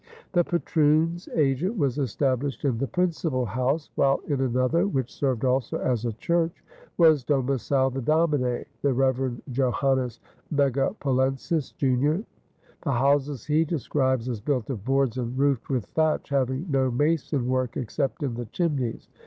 The 0.31 0.43
patroon's 0.43 1.29
agent 1.35 1.77
was 1.77 1.99
established 1.99 2.65
in 2.65 2.79
the 2.79 2.87
principal 2.87 3.45
house, 3.45 3.91
while 3.93 4.19
in 4.27 4.41
another, 4.41 4.87
which 4.87 5.13
served 5.13 5.45
also 5.45 5.77
as 5.77 6.05
a 6.05 6.13
church, 6.13 6.63
was 6.97 7.23
domiciled 7.23 7.93
the 7.93 8.01
domine, 8.01 8.65
the 8.81 8.93
Reverend 8.95 9.43
Johannes 9.51 10.19
Megapolensis, 10.51 11.73
Jr. 11.77 12.23
The 12.81 12.91
houses 12.93 13.45
he 13.45 13.63
describes 13.63 14.27
as 14.27 14.41
built 14.41 14.71
of 14.71 14.83
boards 14.83 15.19
and 15.19 15.37
roofed 15.37 15.69
with 15.69 15.85
thatch, 15.85 16.29
having 16.29 16.65
no 16.71 16.89
mason 16.89 17.47
work 17.47 17.77
except 17.77 18.23
in 18.23 18.33
the 18.33 18.45
chimneys. 18.47 19.07